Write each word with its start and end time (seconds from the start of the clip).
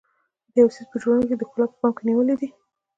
د 0.53 0.53
یو 0.61 0.67
څیز 0.73 0.85
په 0.91 0.95
جوړونه 1.01 1.25
کې 1.27 1.35
ښکلا 1.49 1.65
په 1.71 1.75
پام 1.81 1.91
کې 1.97 2.03
نیولې 2.09 2.35
ده. 2.39 2.47